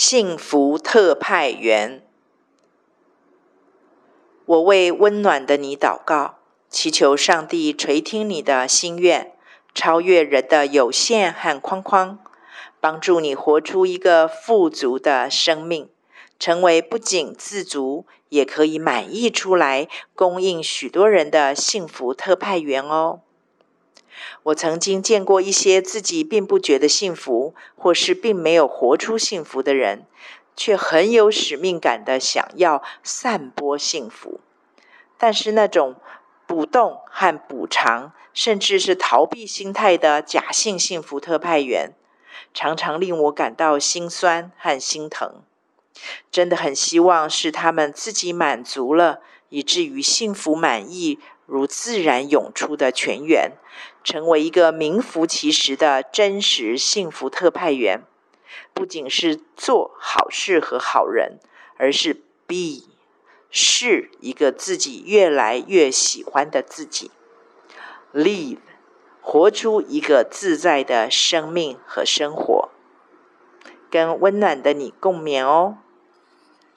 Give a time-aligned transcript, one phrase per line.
[0.00, 2.06] 幸福特派员。
[4.46, 6.38] 我为温暖的你祷告，
[6.70, 9.32] 祈求上帝垂听你的心愿，
[9.74, 12.20] 超越人的有限和框框，
[12.78, 15.90] 帮助你活出一个富足的生命，
[16.38, 23.22] 成为不仅自足，也可以满溢出来，供应许多人的幸福特派员哦。
[24.44, 30.06] 我曾经见过一些自己并不觉得幸福，或是并没有活出幸福的人，
[30.56, 34.40] 却很有使命感的想要散播幸福。
[35.16, 35.96] 但是那种
[36.46, 41.92] 补洞和补偿，甚至是逃避心态的假性幸福特派员，
[42.54, 45.42] 常常令我感到心酸和心疼。
[46.30, 51.18] 真的很希望是他们自己满足了，以至于幸福满意。
[51.48, 53.52] 如自然涌出的泉源，
[54.04, 58.02] 成为一个名副其实的真实幸福特派员，
[58.74, 61.38] 不仅是做好事和好人，
[61.78, 62.12] 而是
[62.46, 62.84] be
[63.50, 67.10] 是一个自己越来越喜欢的自己
[68.12, 68.58] ，live
[69.22, 72.68] 活出一个自在的生命和生活，
[73.90, 75.78] 跟温暖的你共勉哦。